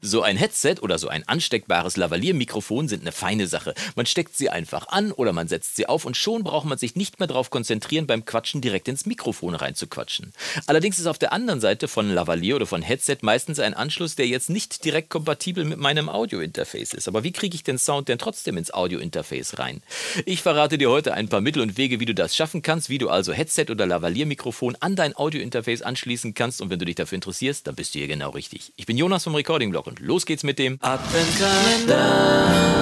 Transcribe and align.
So 0.00 0.22
ein 0.22 0.36
Headset 0.36 0.76
oder 0.82 0.96
so 0.96 1.08
ein 1.08 1.26
ansteckbares 1.26 1.96
Lavalier-Mikrofon 1.96 2.86
sind 2.86 3.00
eine 3.00 3.10
feine 3.10 3.48
Sache. 3.48 3.74
Man 3.96 4.06
steckt 4.06 4.36
sie 4.36 4.48
einfach 4.48 4.86
an 4.86 5.10
oder 5.10 5.32
man 5.32 5.48
setzt 5.48 5.74
sie 5.74 5.88
auf 5.88 6.04
und 6.04 6.16
schon 6.16 6.44
braucht 6.44 6.66
man 6.66 6.78
sich 6.78 6.94
nicht 6.94 7.18
mehr 7.18 7.26
darauf 7.26 7.50
konzentrieren, 7.50 8.06
beim 8.06 8.24
Quatschen 8.24 8.60
direkt 8.60 8.86
ins 8.86 9.06
Mikrofon 9.06 9.56
reinzuquatschen. 9.56 10.32
Allerdings 10.68 11.00
ist 11.00 11.08
auf 11.08 11.18
der 11.18 11.32
anderen 11.32 11.60
Seite 11.60 11.88
von 11.88 12.14
Lavalier 12.14 12.54
oder 12.54 12.66
von 12.66 12.80
Headset 12.80 13.16
meistens 13.22 13.58
ein 13.58 13.74
Anschluss, 13.74 14.14
der 14.14 14.28
jetzt 14.28 14.50
nicht 14.50 14.84
direkt 14.84 15.10
kompatibel 15.10 15.64
mit 15.64 15.78
meinem 15.78 16.08
Audio-Interface 16.08 16.94
ist. 16.94 17.08
Aber 17.08 17.24
wie 17.24 17.32
kriege 17.32 17.56
ich 17.56 17.64
den 17.64 17.78
Sound 17.78 18.06
denn 18.06 18.18
trotzdem 18.18 18.56
ins 18.56 18.72
Audio-Interface 18.72 19.58
rein? 19.58 19.82
Ich 20.26 20.42
verrate 20.42 20.78
dir 20.78 20.90
heute 20.90 21.14
ein 21.14 21.28
paar 21.28 21.40
Mittel 21.40 21.60
und 21.60 21.76
Wege, 21.76 21.98
wie 21.98 22.06
du 22.06 22.14
das 22.14 22.36
schaffen 22.36 22.62
kannst, 22.62 22.88
wie 22.88 22.98
du 22.98 23.08
also 23.08 23.32
Headset 23.32 23.66
oder 23.68 23.84
Lavalier-Mikrofon 23.84 24.76
an 24.78 24.94
dein 24.94 25.16
Audio-Interface 25.16 25.82
anschließen 25.82 26.34
kannst 26.34 26.62
und 26.62 26.70
wenn 26.70 26.78
du 26.78 26.84
dich 26.84 26.94
dafür 26.94 27.16
interessierst, 27.16 27.66
dann 27.66 27.74
bist 27.74 27.96
du 27.96 27.98
hier 27.98 28.06
genau 28.06 28.30
richtig. 28.30 28.72
Ich 28.76 28.86
bin 28.86 28.96
Jonas 28.96 29.24
vom 29.24 29.34
Recording-Blog 29.34 29.87
und 29.88 30.00
los 30.00 30.26
geht's 30.26 30.44
mit 30.44 30.58
dem 30.58 30.78
Adventkalender. 30.80 32.78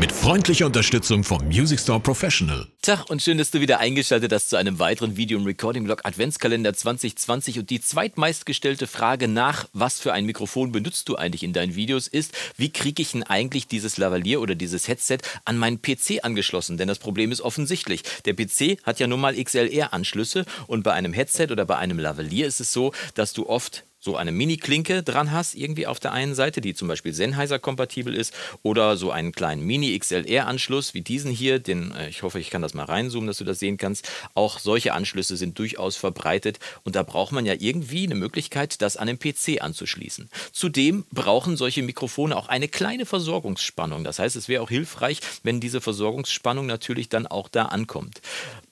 Mit 0.00 0.12
freundlicher 0.12 0.64
Unterstützung 0.64 1.24
vom 1.24 1.44
Music 1.44 1.78
Store 1.78 2.00
Professional. 2.00 2.66
Tag 2.80 3.10
und 3.10 3.20
schön, 3.20 3.36
dass 3.36 3.50
du 3.50 3.60
wieder 3.60 3.80
eingeschaltet 3.80 4.32
hast 4.32 4.48
zu 4.48 4.56
einem 4.56 4.78
weiteren 4.78 5.18
Video 5.18 5.38
im 5.38 5.44
Recording 5.44 5.84
Blog 5.84 6.00
Adventskalender 6.04 6.72
2020 6.72 7.58
und 7.58 7.68
die 7.68 7.82
zweitmeistgestellte 7.82 8.86
Frage 8.86 9.28
nach, 9.28 9.68
was 9.74 10.00
für 10.00 10.14
ein 10.14 10.24
Mikrofon 10.24 10.72
benutzt 10.72 11.10
du 11.10 11.16
eigentlich 11.16 11.42
in 11.42 11.52
deinen 11.52 11.74
Videos, 11.74 12.08
ist, 12.08 12.32
wie 12.56 12.72
kriege 12.72 13.02
ich 13.02 13.12
denn 13.12 13.24
eigentlich 13.24 13.66
dieses 13.66 13.98
Lavalier 13.98 14.40
oder 14.40 14.54
dieses 14.54 14.88
Headset 14.88 15.18
an 15.44 15.58
meinen 15.58 15.82
PC 15.82 16.20
angeschlossen? 16.24 16.78
Denn 16.78 16.88
das 16.88 16.98
Problem 16.98 17.30
ist 17.30 17.42
offensichtlich. 17.42 18.02
Der 18.24 18.32
PC 18.32 18.78
hat 18.84 19.00
ja 19.00 19.06
nun 19.06 19.20
mal 19.20 19.34
XLR-Anschlüsse 19.34 20.46
und 20.66 20.82
bei 20.82 20.94
einem 20.94 21.12
Headset 21.12 21.48
oder 21.50 21.66
bei 21.66 21.76
einem 21.76 21.98
Lavalier 21.98 22.46
ist 22.46 22.60
es 22.60 22.72
so, 22.72 22.94
dass 23.14 23.34
du 23.34 23.46
oft 23.50 23.84
so 24.00 24.16
eine 24.16 24.32
Mini-Klinke 24.32 25.02
dran 25.02 25.30
hast, 25.30 25.54
irgendwie 25.54 25.86
auf 25.86 26.00
der 26.00 26.12
einen 26.12 26.34
Seite, 26.34 26.62
die 26.62 26.74
zum 26.74 26.88
Beispiel 26.88 27.12
Sennheiser-kompatibel 27.12 28.14
ist, 28.14 28.34
oder 28.62 28.96
so 28.96 29.10
einen 29.10 29.32
kleinen 29.32 29.62
Mini-XLR-Anschluss 29.64 30.94
wie 30.94 31.02
diesen 31.02 31.30
hier, 31.30 31.58
den, 31.58 31.92
äh, 31.92 32.08
ich 32.08 32.22
hoffe, 32.22 32.40
ich 32.40 32.48
kann 32.48 32.62
das 32.62 32.72
mal 32.72 32.84
reinzoomen, 32.84 33.26
dass 33.26 33.38
du 33.38 33.44
das 33.44 33.58
sehen 33.58 33.76
kannst. 33.76 34.10
Auch 34.34 34.58
solche 34.58 34.94
Anschlüsse 34.94 35.36
sind 35.36 35.58
durchaus 35.58 35.96
verbreitet 35.96 36.58
und 36.84 36.96
da 36.96 37.02
braucht 37.02 37.32
man 37.32 37.44
ja 37.44 37.54
irgendwie 37.58 38.06
eine 38.06 38.14
Möglichkeit, 38.14 38.80
das 38.80 38.96
an 38.96 39.06
den 39.06 39.18
PC 39.18 39.62
anzuschließen. 39.62 40.30
Zudem 40.52 41.04
brauchen 41.12 41.58
solche 41.58 41.82
Mikrofone 41.82 42.36
auch 42.36 42.48
eine 42.48 42.68
kleine 42.68 43.04
Versorgungsspannung. 43.04 44.02
Das 44.04 44.18
heißt, 44.18 44.34
es 44.36 44.48
wäre 44.48 44.62
auch 44.62 44.70
hilfreich, 44.70 45.20
wenn 45.42 45.60
diese 45.60 45.82
Versorgungsspannung 45.82 46.64
natürlich 46.64 47.10
dann 47.10 47.26
auch 47.26 47.48
da 47.48 47.66
ankommt. 47.66 48.22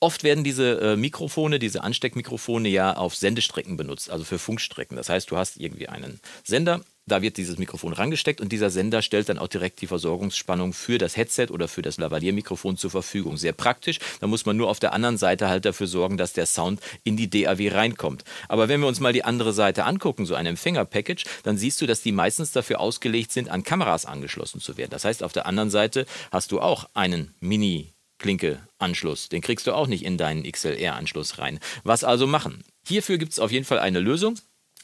Oft 0.00 0.24
werden 0.24 0.42
diese 0.42 0.80
äh, 0.80 0.96
Mikrofone, 0.96 1.58
diese 1.58 1.82
Ansteckmikrofone 1.82 2.68
ja 2.68 2.96
auf 2.96 3.14
Sendestrecken 3.14 3.76
benutzt, 3.76 4.10
also 4.10 4.24
für 4.24 4.38
Funkstrecken. 4.38 4.96
Das 4.96 5.08
heißt, 5.08 5.17
heißt, 5.18 5.30
du 5.30 5.36
hast 5.36 5.56
irgendwie 5.58 5.88
einen 5.88 6.20
Sender, 6.44 6.80
da 7.08 7.22
wird 7.22 7.38
dieses 7.38 7.58
Mikrofon 7.58 7.92
rangesteckt 7.92 8.40
und 8.40 8.52
dieser 8.52 8.70
Sender 8.70 9.02
stellt 9.02 9.28
dann 9.28 9.38
auch 9.38 9.48
direkt 9.48 9.80
die 9.80 9.86
Versorgungsspannung 9.86 10.72
für 10.74 10.98
das 10.98 11.16
Headset 11.16 11.46
oder 11.50 11.66
für 11.66 11.82
das 11.82 11.96
Lavalier-Mikrofon 11.96 12.76
zur 12.76 12.90
Verfügung. 12.90 13.36
Sehr 13.38 13.52
praktisch. 13.52 13.98
Da 14.20 14.26
muss 14.26 14.44
man 14.44 14.56
nur 14.56 14.68
auf 14.68 14.78
der 14.78 14.92
anderen 14.92 15.16
Seite 15.16 15.48
halt 15.48 15.64
dafür 15.64 15.86
sorgen, 15.86 16.18
dass 16.18 16.34
der 16.34 16.46
Sound 16.46 16.80
in 17.04 17.16
die 17.16 17.30
DAW 17.30 17.68
reinkommt. 17.70 18.24
Aber 18.48 18.68
wenn 18.68 18.80
wir 18.80 18.88
uns 18.88 19.00
mal 19.00 19.12
die 19.12 19.24
andere 19.24 19.52
Seite 19.52 19.84
angucken, 19.84 20.26
so 20.26 20.34
ein 20.34 20.46
Empfänger-Package, 20.46 21.24
dann 21.44 21.56
siehst 21.56 21.80
du, 21.80 21.86
dass 21.86 22.02
die 22.02 22.12
meistens 22.12 22.52
dafür 22.52 22.80
ausgelegt 22.80 23.32
sind, 23.32 23.48
an 23.48 23.64
Kameras 23.64 24.04
angeschlossen 24.04 24.60
zu 24.60 24.76
werden. 24.76 24.90
Das 24.90 25.04
heißt, 25.04 25.22
auf 25.22 25.32
der 25.32 25.46
anderen 25.46 25.70
Seite 25.70 26.06
hast 26.30 26.52
du 26.52 26.60
auch 26.60 26.88
einen 26.94 27.34
Mini- 27.40 27.94
Klinke-Anschluss. 28.18 29.28
Den 29.28 29.42
kriegst 29.42 29.68
du 29.68 29.72
auch 29.72 29.86
nicht 29.86 30.04
in 30.04 30.18
deinen 30.18 30.42
XLR-Anschluss 30.42 31.38
rein. 31.38 31.60
Was 31.84 32.02
also 32.02 32.26
machen? 32.26 32.64
Hierfür 32.86 33.16
gibt 33.16 33.32
es 33.32 33.38
auf 33.38 33.52
jeden 33.52 33.64
Fall 33.64 33.78
eine 33.78 34.00
Lösung. 34.00 34.34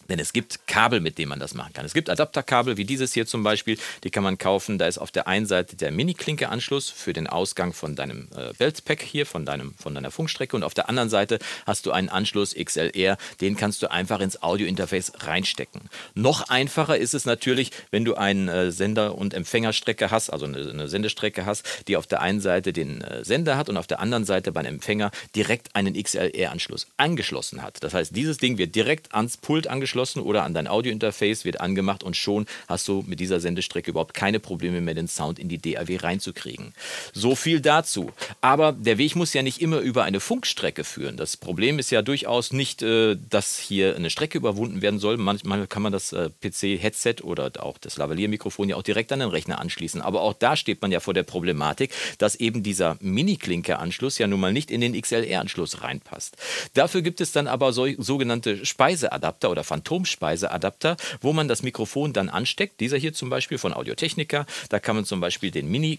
Denn 0.09 0.19
es 0.19 0.33
gibt 0.33 0.67
Kabel, 0.67 1.01
mit 1.01 1.19
denen 1.19 1.31
man 1.31 1.41
das 1.41 1.55
machen 1.55 1.73
kann. 1.73 1.87
Es 1.87 1.95
gibt 1.95 2.11
Adapterkabel, 2.11 2.77
wie 2.77 2.85
dieses 2.85 3.13
hier 3.15 3.27
zum 3.27 3.43
Beispiel, 3.43 3.79
die 4.03 4.11
kann 4.11 4.23
man 4.23 4.39
kaufen. 4.39 4.79
Da 4.79 4.87
ist 4.87 4.99
auf 4.99 5.11
der 5.11 5.27
einen 5.27 5.47
Seite 5.47 5.77
der 5.77 5.91
Mini-Klinke-Anschluss 5.91 6.91
für 6.91 7.13
den 7.13 7.27
Ausgang 7.27 7.73
von 7.73 7.97
deinem 7.97 8.29
äh, 8.37 8.59
Weltpack 8.59 9.03
hier, 9.03 9.27
von, 9.27 9.47
deinem, 9.47 9.75
von 9.75 9.95
deiner 9.95 10.11
Funkstrecke. 10.11 10.57
Und 10.57 10.63
auf 10.63 10.75
der 10.75 10.89
anderen 10.89 11.09
Seite 11.09 11.39
hast 11.67 11.87
du 11.87 11.93
einen 11.93 12.09
Anschluss 12.09 12.55
XLR, 12.55 13.17
den 13.41 13.57
kannst 13.57 13.83
du 13.83 13.91
einfach 13.91 14.21
ins 14.21 14.43
Audio-Interface 14.43 15.13
reinstecken. 15.21 15.83
Noch 16.15 16.49
einfacher 16.49 16.99
ist 16.99 17.15
es 17.15 17.25
natürlich, 17.25 17.71
wenn 17.91 18.05
du 18.05 18.15
einen 18.15 18.49
äh, 18.49 18.71
Sender- 18.71 19.17
und 19.17 19.35
Empfängerstrecke 19.35 20.11
hast, 20.11 20.31
also 20.31 20.47
eine, 20.47 20.59
eine, 20.59 20.89
Sendestrecke 20.89 21.47
hast, 21.47 21.65
die 21.89 21.97
auf 21.97 22.07
der 22.07 22.21
einen 22.21 22.41
Seite 22.41 22.73
den 22.73 23.01
äh, 23.01 23.25
Sender 23.25 23.57
hat 23.57 23.69
und 23.69 23.77
auf 23.77 23.87
der 23.87 24.01
anderen 24.01 24.25
Seite 24.25 24.53
beim 24.53 24.67
Empfänger 24.67 25.11
direkt 25.35 25.75
einen 25.75 25.95
XLR-Anschluss 25.95 26.89
angeschlossen 26.97 27.63
hat. 27.63 27.83
Das 27.83 27.95
heißt, 27.95 28.15
dieses 28.15 28.39
Ding 28.39 28.59
wird 28.59 28.75
direkt 28.75 29.15
ans 29.15 29.37
Pult 29.37 29.67
angeschlossen 29.67 29.94
angeschlossen 29.95 30.23
oder 30.23 30.43
an 30.45 30.55
dein 30.55 30.67
Audiointerface, 30.67 31.45
wird 31.45 31.61
angemacht 31.61 32.03
und 32.03 32.17
schon 32.17 32.47
hast 32.69 32.89
du 32.89 33.05
mit 33.07 33.21
dieser 33.21 33.41
Sendestrecke 33.41 33.91
überhaupt 33.91 34.15
keine 34.15 34.41
Probleme 34.41 34.81
mehr, 34.81 34.95
den 34.95 35.09
Sound 35.09 35.39
in 35.39 35.49
die 35.49 35.59
DAW 35.59 35.97
reinzukriegen. 35.97 36.75
So 37.13 37.37
viel 37.37 37.61
dazu. 37.61 38.11
Aber 38.41 38.73
der 38.73 38.99
Weg 38.99 39.17
muss 39.17 39.33
ja 39.33 39.43
nicht 39.43 39.61
immer 39.61 39.79
über 39.79 40.05
eine 40.05 40.21
Funkstrecke 40.21 40.85
führen. 40.85 41.17
Das 41.17 41.37
Problem 41.37 41.79
ist 41.79 41.91
ja 41.91 42.03
durchaus 42.03 42.53
nicht, 42.53 42.83
äh, 42.83 43.17
dass 43.31 43.59
hier 43.59 43.97
eine 43.97 44.11
Strecke 44.11 44.39
überwunden 44.39 44.83
werden 44.83 44.99
soll. 44.99 45.17
Manchmal 45.17 45.67
kann 45.67 45.83
man 45.83 45.93
das 45.93 46.13
äh, 46.13 46.31
PC-Headset 46.43 47.23
oder 47.23 47.51
auch 47.61 47.79
das 47.79 47.97
Lavalier-Mikrofon 47.97 48.69
ja 48.69 48.77
auch 48.77 48.83
direkt 48.83 49.13
an 49.13 49.21
den 49.21 49.29
Rechner 49.29 49.61
anschließen. 49.61 50.01
Aber 50.01 50.23
auch 50.23 50.35
da 50.35 50.57
steht 50.57 50.83
man 50.83 50.91
ja 50.91 51.01
vor 51.01 51.15
der 51.15 51.23
Problematik, 51.23 51.93
dass 52.19 52.35
eben 52.35 52.63
dieser 52.63 52.97
Mini-Klinke-Anschluss 53.01 54.19
ja 54.19 54.27
nun 54.27 54.41
mal 54.41 54.53
nicht 54.53 54.71
in 54.71 54.81
den 54.81 55.01
XLR-Anschluss 55.01 55.83
reinpasst. 55.83 56.37
Dafür 56.75 57.03
gibt 57.03 57.21
es 57.21 57.33
dann 57.33 57.47
aber 57.47 57.73
so, 57.73 57.87
sogenannte 57.99 58.65
Speiseadapter 58.65 59.51
oder 59.51 59.65
Phantom 59.65 59.84
Phantomspeiseadapter, 59.85 60.97
wo 61.21 61.33
man 61.33 61.49
das 61.49 61.63
Mikrofon 61.63 62.13
dann 62.13 62.29
ansteckt. 62.29 62.81
Dieser 62.81 62.97
hier 62.97 63.13
zum 63.13 63.31
Beispiel 63.31 63.59
von 63.59 63.75
Audiotechnica. 63.75 64.47
Da 64.71 64.81
kann 64.81 64.97
man 64.97 65.05
zum 65.05 65.21
Beispiel 65.21 65.51
den 65.51 65.69
Mini 65.69 65.99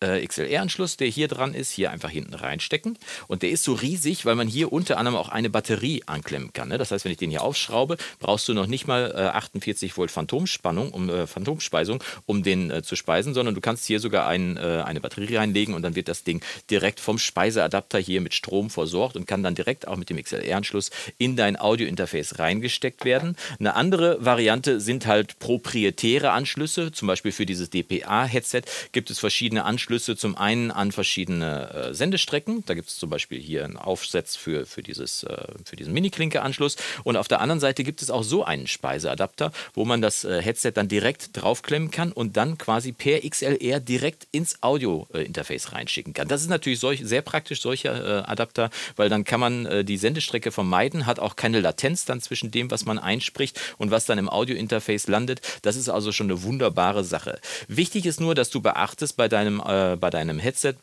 äh, 0.00 0.26
XLR-Anschluss, 0.26 0.96
der 0.96 1.08
hier 1.08 1.28
dran 1.28 1.54
ist, 1.54 1.70
hier 1.70 1.90
einfach 1.90 2.10
hinten 2.10 2.34
reinstecken. 2.34 2.98
Und 3.28 3.42
der 3.42 3.50
ist 3.50 3.64
so 3.64 3.74
riesig, 3.74 4.24
weil 4.24 4.34
man 4.34 4.48
hier 4.48 4.72
unter 4.72 4.98
anderem 4.98 5.16
auch 5.16 5.28
eine 5.28 5.50
Batterie 5.50 6.02
anklemmen 6.06 6.52
kann. 6.52 6.68
Ne? 6.68 6.78
Das 6.78 6.90
heißt, 6.90 7.04
wenn 7.04 7.12
ich 7.12 7.18
den 7.18 7.30
hier 7.30 7.42
aufschraube, 7.42 7.96
brauchst 8.18 8.48
du 8.48 8.54
noch 8.54 8.66
nicht 8.66 8.86
mal 8.86 9.12
äh, 9.14 9.36
48 9.36 9.96
Volt 9.96 10.10
Phantomspannung, 10.10 10.90
um 10.90 11.08
äh, 11.10 11.26
Phantomspeisung, 11.26 12.02
um 12.26 12.42
den 12.42 12.70
äh, 12.70 12.82
zu 12.82 12.96
speisen, 12.96 13.34
sondern 13.34 13.54
du 13.54 13.60
kannst 13.60 13.84
hier 13.86 14.00
sogar 14.00 14.26
ein, 14.26 14.56
äh, 14.56 14.82
eine 14.84 15.00
Batterie 15.00 15.36
reinlegen 15.36 15.74
und 15.74 15.82
dann 15.82 15.94
wird 15.94 16.08
das 16.08 16.24
Ding 16.24 16.42
direkt 16.70 17.00
vom 17.00 17.18
Speiseadapter 17.18 17.98
hier 17.98 18.20
mit 18.20 18.34
Strom 18.34 18.70
versorgt 18.70 19.16
und 19.16 19.26
kann 19.26 19.42
dann 19.42 19.54
direkt 19.54 19.86
auch 19.86 19.96
mit 19.96 20.10
dem 20.10 20.22
XLR-Anschluss 20.22 20.90
in 21.18 21.36
dein 21.36 21.58
Audio-Interface 21.60 22.38
reingesteckt 22.38 23.04
werden. 23.04 23.36
Eine 23.58 23.74
andere 23.74 24.24
Variante 24.24 24.80
sind 24.80 25.06
halt 25.06 25.38
proprietäre 25.38 26.30
Anschlüsse, 26.30 26.92
zum 26.92 27.08
Beispiel 27.08 27.32
für 27.32 27.46
dieses 27.46 27.70
DPA-Headset 27.70 28.62
gibt 28.92 29.10
es 29.10 29.18
verschiedene 29.18 29.64
Anschlüsse 29.64 29.89
Anschlüsse 29.90 30.16
zum 30.16 30.36
einen 30.36 30.70
an 30.70 30.92
verschiedene 30.92 31.88
äh, 31.90 31.94
Sendestrecken. 31.94 32.62
Da 32.66 32.74
gibt 32.74 32.90
es 32.90 32.96
zum 32.96 33.10
Beispiel 33.10 33.40
hier 33.40 33.64
einen 33.64 33.76
Aufsatz 33.76 34.36
für, 34.36 34.64
für, 34.64 34.84
dieses, 34.84 35.24
äh, 35.24 35.36
für 35.64 35.74
diesen 35.74 35.92
Mini-Klinke-Anschluss. 35.92 36.76
Und 37.02 37.16
auf 37.16 37.26
der 37.26 37.40
anderen 37.40 37.58
Seite 37.58 37.82
gibt 37.82 38.00
es 38.00 38.08
auch 38.08 38.22
so 38.22 38.44
einen 38.44 38.68
Speiseadapter, 38.68 39.50
wo 39.74 39.84
man 39.84 40.00
das 40.00 40.22
äh, 40.22 40.40
Headset 40.40 40.70
dann 40.74 40.86
direkt 40.86 41.30
draufklemmen 41.32 41.90
kann 41.90 42.12
und 42.12 42.36
dann 42.36 42.56
quasi 42.56 42.92
per 42.92 43.28
XLR 43.28 43.80
direkt 43.80 44.28
ins 44.30 44.62
Audio-Interface 44.62 45.72
reinschicken 45.72 46.12
kann. 46.12 46.28
Das 46.28 46.40
ist 46.40 46.50
natürlich 46.50 46.78
solch, 46.78 47.00
sehr 47.02 47.22
praktisch, 47.22 47.60
solche 47.60 47.88
äh, 47.88 48.30
Adapter, 48.30 48.70
weil 48.94 49.08
dann 49.08 49.24
kann 49.24 49.40
man 49.40 49.66
äh, 49.66 49.84
die 49.84 49.96
Sendestrecke 49.96 50.52
vermeiden, 50.52 51.06
hat 51.06 51.18
auch 51.18 51.34
keine 51.34 51.58
Latenz 51.58 52.04
dann 52.04 52.20
zwischen 52.20 52.52
dem, 52.52 52.70
was 52.70 52.84
man 52.84 53.00
einspricht 53.00 53.60
und 53.76 53.90
was 53.90 54.06
dann 54.06 54.18
im 54.18 54.28
Audio-Interface 54.28 55.08
landet. 55.08 55.40
Das 55.62 55.74
ist 55.74 55.88
also 55.88 56.12
schon 56.12 56.28
eine 56.28 56.44
wunderbare 56.44 57.02
Sache. 57.02 57.40
Wichtig 57.66 58.06
ist 58.06 58.20
nur, 58.20 58.36
dass 58.36 58.50
du 58.50 58.60
beachtest 58.60 59.16
bei 59.16 59.26
deinem 59.26 59.58
äh, 59.58 59.79
äh, 59.80 59.96
bei 59.96 60.10
deinem 60.10 60.38
Headset, 60.38 60.74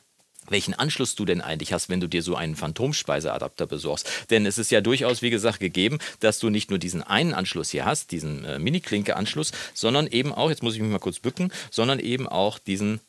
welchen 0.50 0.74
Anschluss 0.74 1.16
du 1.16 1.26
denn 1.26 1.42
eigentlich 1.42 1.74
hast, 1.74 1.90
wenn 1.90 2.00
du 2.00 2.08
dir 2.08 2.24
so 2.24 2.36
einen 2.36 2.56
Phantomspeiseadapter 2.56 3.68
besorgst. 3.68 4.10
Denn 4.30 4.46
es 4.46 4.58
ist 4.58 4.72
ja 4.72 4.82
durchaus, 4.82 5.22
wie 5.22 5.30
gesagt, 5.30 5.60
gegeben, 5.60 6.00
dass 6.20 6.40
du 6.40 6.50
nicht 6.50 6.70
nur 6.70 6.80
diesen 6.80 7.04
einen 7.04 7.34
Anschluss 7.34 7.70
hier 7.70 7.86
hast, 7.86 8.12
diesen 8.12 8.46
äh, 8.46 8.60
Mini-Klinke-Anschluss, 8.60 9.52
sondern 9.74 10.08
eben 10.08 10.34
auch, 10.34 10.50
jetzt 10.50 10.64
muss 10.64 10.76
ich 10.76 10.82
mich 10.82 10.92
mal 10.92 11.00
kurz 11.00 11.20
bücken, 11.20 11.52
sondern 11.72 12.00
eben 12.00 12.28
auch 12.28 12.60
diesen 12.60 13.02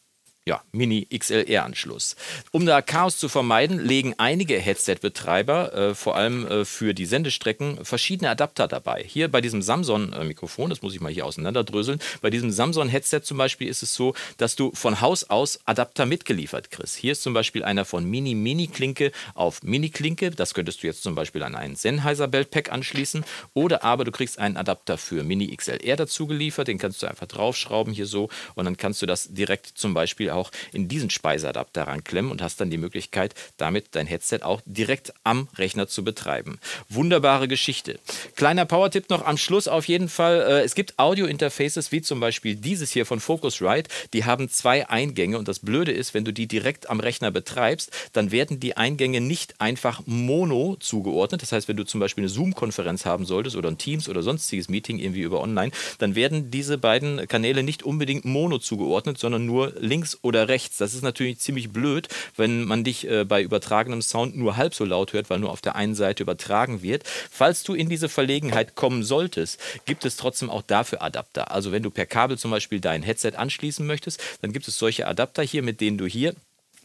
ja, 0.48 0.62
Mini-XLR-Anschluss. 0.72 2.16
Um 2.52 2.64
da 2.64 2.80
Chaos 2.80 3.18
zu 3.18 3.28
vermeiden, 3.28 3.84
legen 3.84 4.14
einige 4.16 4.58
Headset-Betreiber, 4.58 5.74
äh, 5.74 5.94
vor 5.94 6.16
allem 6.16 6.46
äh, 6.46 6.64
für 6.64 6.94
die 6.94 7.04
Sendestrecken, 7.04 7.84
verschiedene 7.84 8.30
Adapter 8.30 8.66
dabei. 8.66 9.04
Hier 9.06 9.30
bei 9.30 9.42
diesem 9.42 9.60
Samsung-Mikrofon, 9.60 10.70
das 10.70 10.80
muss 10.80 10.94
ich 10.94 11.02
mal 11.02 11.12
hier 11.12 11.26
auseinanderdröseln, 11.26 12.00
bei 12.22 12.30
diesem 12.30 12.50
Samsung-Headset 12.50 13.20
zum 13.24 13.36
Beispiel 13.36 13.68
ist 13.68 13.82
es 13.82 13.94
so, 13.94 14.14
dass 14.38 14.56
du 14.56 14.72
von 14.72 15.02
Haus 15.02 15.24
aus 15.24 15.60
Adapter 15.66 16.06
mitgeliefert 16.06 16.70
kriegst. 16.70 16.96
Hier 16.96 17.12
ist 17.12 17.22
zum 17.22 17.34
Beispiel 17.34 17.62
einer 17.62 17.84
von 17.84 18.04
Mini-Mini-Klinke 18.04 19.12
auf 19.34 19.62
Mini-Klinke. 19.62 20.30
Das 20.30 20.54
könntest 20.54 20.82
du 20.82 20.86
jetzt 20.86 21.02
zum 21.02 21.14
Beispiel 21.14 21.42
an 21.42 21.54
einen 21.54 21.76
Sennheiser 21.76 22.26
Beltpack 22.26 22.72
anschließen. 22.72 23.22
Oder 23.52 23.84
aber 23.84 24.04
du 24.04 24.12
kriegst 24.12 24.38
einen 24.38 24.56
Adapter 24.56 24.96
für 24.96 25.22
Mini-XLR 25.24 25.96
dazu 25.96 26.26
geliefert. 26.26 26.68
Den 26.68 26.78
kannst 26.78 27.02
du 27.02 27.06
einfach 27.06 27.26
draufschrauben 27.26 27.92
hier 27.92 28.06
so 28.06 28.30
und 28.54 28.64
dann 28.64 28.78
kannst 28.78 29.02
du 29.02 29.06
das 29.06 29.28
direkt 29.28 29.66
zum 29.74 29.92
Beispiel 29.92 30.30
auch 30.30 30.37
in 30.72 30.88
diesen 30.88 31.10
Speiseadapter 31.10 31.84
ranklemmen 31.84 32.30
und 32.30 32.42
hast 32.42 32.60
dann 32.60 32.70
die 32.70 32.78
Möglichkeit, 32.78 33.34
damit 33.56 33.86
dein 33.92 34.06
Headset 34.06 34.40
auch 34.42 34.60
direkt 34.64 35.12
am 35.24 35.48
Rechner 35.56 35.88
zu 35.88 36.04
betreiben. 36.04 36.58
Wunderbare 36.88 37.48
Geschichte. 37.48 37.98
Kleiner 38.36 38.64
Power-Tipp 38.64 39.10
noch 39.10 39.24
am 39.24 39.36
Schluss 39.36 39.68
auf 39.68 39.86
jeden 39.86 40.08
Fall. 40.08 40.40
Äh, 40.40 40.64
es 40.64 40.74
gibt 40.74 40.98
Audio-Interfaces 40.98 41.92
wie 41.92 42.02
zum 42.02 42.20
Beispiel 42.20 42.56
dieses 42.56 42.92
hier 42.92 43.06
von 43.06 43.20
Focusrite. 43.20 43.90
Die 44.12 44.24
haben 44.24 44.48
zwei 44.48 44.88
Eingänge 44.88 45.38
und 45.38 45.48
das 45.48 45.60
Blöde 45.60 45.92
ist, 45.92 46.14
wenn 46.14 46.24
du 46.24 46.32
die 46.32 46.46
direkt 46.46 46.90
am 46.90 47.00
Rechner 47.00 47.30
betreibst, 47.30 47.90
dann 48.12 48.30
werden 48.30 48.60
die 48.60 48.76
Eingänge 48.76 49.20
nicht 49.20 49.60
einfach 49.60 50.02
mono 50.06 50.76
zugeordnet. 50.80 51.42
Das 51.42 51.52
heißt, 51.52 51.68
wenn 51.68 51.76
du 51.76 51.84
zum 51.84 52.00
Beispiel 52.00 52.22
eine 52.22 52.28
Zoom-Konferenz 52.28 53.04
haben 53.04 53.24
solltest 53.24 53.56
oder 53.56 53.70
ein 53.70 53.78
Teams 53.78 54.08
oder 54.08 54.22
sonstiges 54.22 54.68
Meeting 54.68 54.98
irgendwie 54.98 55.22
über 55.22 55.40
online, 55.40 55.72
dann 55.98 56.14
werden 56.14 56.50
diese 56.50 56.78
beiden 56.78 57.26
Kanäle 57.28 57.62
nicht 57.62 57.82
unbedingt 57.82 58.24
mono 58.24 58.58
zugeordnet, 58.58 59.18
sondern 59.18 59.46
nur 59.46 59.72
links 59.78 60.17
oder 60.22 60.48
rechts. 60.48 60.78
Das 60.78 60.94
ist 60.94 61.02
natürlich 61.02 61.40
ziemlich 61.40 61.70
blöd, 61.70 62.08
wenn 62.36 62.64
man 62.64 62.84
dich 62.84 63.08
äh, 63.08 63.24
bei 63.24 63.42
übertragenem 63.42 64.02
Sound 64.02 64.36
nur 64.36 64.56
halb 64.56 64.74
so 64.74 64.84
laut 64.84 65.12
hört, 65.12 65.30
weil 65.30 65.38
nur 65.38 65.50
auf 65.50 65.60
der 65.60 65.76
einen 65.76 65.94
Seite 65.94 66.22
übertragen 66.22 66.82
wird. 66.82 67.04
Falls 67.30 67.62
du 67.62 67.74
in 67.74 67.88
diese 67.88 68.08
Verlegenheit 68.08 68.74
kommen 68.74 69.02
solltest, 69.02 69.60
gibt 69.84 70.04
es 70.04 70.16
trotzdem 70.16 70.50
auch 70.50 70.62
dafür 70.62 71.02
Adapter. 71.02 71.50
Also 71.50 71.72
wenn 71.72 71.82
du 71.82 71.90
per 71.90 72.06
Kabel 72.06 72.38
zum 72.38 72.50
Beispiel 72.50 72.80
dein 72.80 73.02
Headset 73.02 73.32
anschließen 73.36 73.86
möchtest, 73.86 74.20
dann 74.42 74.52
gibt 74.52 74.68
es 74.68 74.78
solche 74.78 75.06
Adapter 75.06 75.42
hier, 75.42 75.62
mit 75.62 75.80
denen 75.80 75.98
du 75.98 76.06
hier 76.06 76.34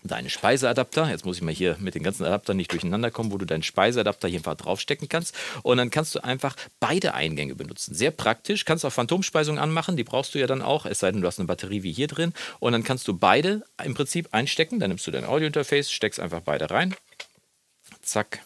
deinen 0.04 0.30
Speiseadapter. 0.30 1.10
Jetzt 1.10 1.26
muss 1.26 1.38
ich 1.38 1.42
mal 1.42 1.54
hier 1.54 1.78
mit 1.80 1.96
den 1.96 2.04
ganzen 2.04 2.26
Adaptern 2.26 2.58
nicht 2.58 2.72
durcheinander 2.72 3.12
kommen, 3.12 3.32
wo 3.32 3.38
du 3.38 3.46
deinen 3.46 3.64
Speiseadapter 3.64 4.28
hier 4.28 4.40
einfach 4.40 4.56
draufstecken 4.56 5.10
kannst. 5.10 5.36
Und 5.64 5.78
dann 5.78 5.90
kannst 5.90 6.16
du 6.16 6.24
einfach 6.24 6.56
beide 6.80 7.14
Eingänge 7.14 7.56
benutzen. 7.56 7.96
Sehr 7.96 8.12
praktisch. 8.12 8.66
Kannst 8.66 8.86
auch 8.86 8.94
Phantomspeisung 8.94 9.60
anmachen. 9.60 9.98
Die 9.98 10.04
brauchst 10.04 10.36
du 10.36 10.40
ja 10.40 10.48
dann 10.48 10.62
auch, 10.62 10.86
es 10.86 11.00
sei 11.00 11.12
denn, 11.12 11.22
du 11.22 11.28
hast 11.28 11.40
eine 11.40 11.48
Batterie 11.48 11.84
wie 11.84 11.92
hier 11.94 12.08
drin. 12.08 12.34
Und 12.60 12.74
dann 12.74 12.84
kannst 12.84 13.08
du 13.08 13.14
beide 13.18 13.64
im 13.84 13.94
Prinzip 13.94 14.30
einstecken. 14.32 14.80
Dann 14.80 14.90
nimmst 14.90 15.08
du 15.08 15.12
dein 15.12 15.26
Audiointerface, 15.26 15.92
steckst 15.92 16.20
einfach 16.20 16.42
beide 16.42 16.70
rein. 16.70 16.96
Zack, 18.02 18.40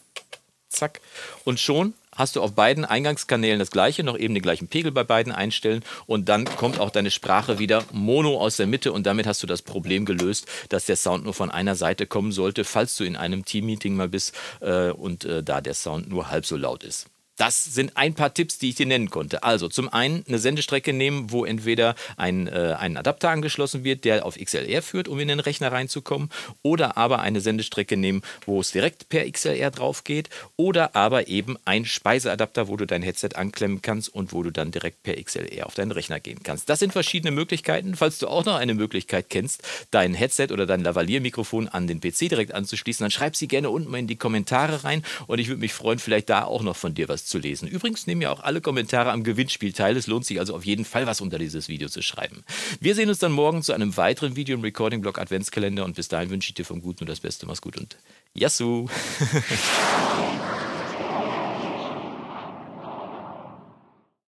zack. 0.70 1.02
Und 1.46 1.60
schon 1.60 1.94
hast 2.18 2.36
du 2.36 2.42
auf 2.42 2.54
beiden 2.54 2.84
Eingangskanälen 2.84 3.60
das 3.60 3.72
gleiche, 3.72 4.04
noch 4.04 4.18
eben 4.18 4.34
den 4.34 4.44
gleichen 4.44 4.68
Pegel 4.68 4.92
bei 4.92 5.04
beiden 5.04 5.32
einstellen 5.32 5.84
und 6.06 6.28
dann 6.28 6.46
kommt 6.46 6.80
auch 6.80 6.90
deine 6.90 7.12
Sprache 7.12 7.60
wieder 7.60 7.84
mono 7.92 8.38
aus 8.40 8.58
der 8.58 8.68
Mitte 8.68 8.92
und 8.92 9.06
damit 9.06 9.28
hast 9.28 9.42
du 9.44 9.48
das 9.48 9.62
Problem 9.62 10.06
gelöst, 10.06 10.48
dass 10.70 10.86
der 10.86 10.96
Sound 10.96 11.24
nur 11.24 11.34
von 11.34 11.52
einer 11.52 11.76
Seite 11.76 12.06
kommen 12.08 12.32
sollte, 12.32 12.66
falls 12.66 12.98
du 12.98 13.04
in 13.04 13.16
einem 13.16 13.46
Teammeeting 13.46 13.96
mal 13.96 14.10
bist 14.10 14.36
äh, 14.60 14.90
und 14.90 15.24
äh, 15.24 15.44
da 15.44 15.62
der 15.62 15.74
Sound 15.74 16.10
nur 16.10 16.30
halb 16.30 16.46
so 16.46 16.58
laut 16.58 16.84
ist. 16.84 17.08
Das 17.38 17.64
sind 17.64 17.96
ein 17.96 18.16
paar 18.16 18.34
Tipps, 18.34 18.58
die 18.58 18.70
ich 18.70 18.76
dir 18.76 18.88
nennen 18.88 19.12
konnte. 19.12 19.44
Also 19.44 19.70
zum 19.70 19.94
einen 19.94 20.26
eine 20.28 20.40
Sendestrecke 20.40 20.92
nehmen, 20.92 21.32
wo 21.32 21.46
entweder 21.46 21.96
ein, 22.18 22.48
äh, 22.48 22.76
ein 22.78 22.98
Adapter 22.98 23.30
angeschlossen 23.30 23.84
wird, 23.84 24.06
der 24.06 24.26
auf 24.26 24.38
XLR 24.38 24.82
führt, 24.82 25.08
um 25.08 25.20
in 25.20 25.28
den 25.28 25.40
Rechner 25.40 25.72
reinzukommen, 25.72 26.30
oder 26.64 26.98
aber 26.98 27.20
eine 27.20 27.40
Sendestrecke 27.40 27.96
nehmen, 27.96 28.24
wo 28.46 28.60
es 28.60 28.72
direkt 28.72 29.10
per 29.10 29.30
XLR 29.32 29.70
drauf 29.70 30.04
geht, 30.04 30.30
oder 30.56 30.96
aber 30.96 31.28
eben 31.28 31.58
ein 31.64 31.86
Speiseadapter, 31.86 32.68
wo 32.68 32.76
du 32.76 32.88
dein 32.88 33.04
Headset 33.04 33.30
anklemmen 33.36 33.84
kannst 33.84 34.10
und 34.10 34.34
wo 34.34 34.42
du 34.42 34.52
dann 34.52 34.72
direkt 34.72 35.04
per 35.04 35.22
XLR 35.22 35.68
auf 35.68 35.76
deinen 35.76 35.92
Rechner 35.92 36.20
gehen 36.20 36.42
kannst. 36.42 36.70
Das 36.70 36.80
sind 36.80 36.92
verschiedene 36.92 37.32
Möglichkeiten. 37.32 37.96
Falls 37.96 38.18
du 38.18 38.28
auch 38.28 38.46
noch 38.46 38.56
eine 38.56 38.74
Möglichkeit 38.74 39.30
kennst, 39.30 39.62
dein 39.92 40.16
Headset 40.16 40.48
oder 40.52 40.66
dein 40.66 40.82
Lavalier-Mikrofon 40.82 41.68
an 41.68 41.86
den 41.86 42.02
PC 42.02 42.30
direkt 42.30 42.56
anzuschließen, 42.56 43.04
dann 43.04 43.12
schreib 43.12 43.36
sie 43.36 43.48
gerne 43.48 43.70
unten 43.70 43.92
mal 43.92 44.00
in 44.00 44.08
die 44.08 44.16
Kommentare 44.16 44.84
rein 44.84 45.04
und 45.28 45.38
ich 45.38 45.50
würde 45.50 45.62
mich 45.62 45.74
freuen, 45.74 46.00
vielleicht 46.00 46.30
da 46.30 46.44
auch 46.44 46.64
noch 46.64 46.76
von 46.76 46.96
dir 46.96 47.08
was 47.08 47.27
zu 47.28 47.38
lesen. 47.38 47.68
Übrigens 47.68 48.08
nehmen 48.08 48.22
ja 48.22 48.32
auch 48.32 48.40
alle 48.40 48.62
Kommentare 48.62 49.12
am 49.12 49.24
Gewinnspiel 49.24 49.74
teil. 49.74 49.98
Es 49.98 50.08
lohnt 50.08 50.26
sich 50.26 50.40
also 50.40 50.56
auf 50.56 50.66
jeden 50.66 50.86
Fall 50.86 51.08
was 51.08 51.22
unter 51.22 51.38
dieses 51.38 51.68
Video 51.68 51.90
zu 51.90 52.02
schreiben. 52.02 52.44
Wir 52.80 52.96
sehen 52.96 53.10
uns 53.10 53.20
dann 53.20 53.32
morgen 53.32 53.64
zu 53.64 53.74
einem 53.74 53.98
weiteren 53.98 54.36
Video 54.36 54.56
im 54.56 54.64
Recording-Blog 54.64 55.20
Adventskalender 55.20 55.86
und 55.86 55.96
bis 55.96 56.08
dahin 56.08 56.30
wünsche 56.30 56.50
ich 56.50 56.56
dir 56.56 56.66
vom 56.66 56.82
Guten 56.82 57.06
nur 57.06 57.10
das 57.10 57.20
Beste. 57.20 57.46
Mach's 57.46 57.62
gut 57.62 57.78
und 57.78 57.98
Yassou! 58.34 58.88